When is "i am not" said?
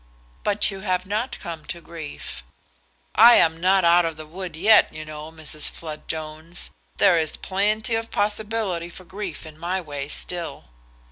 3.13-3.85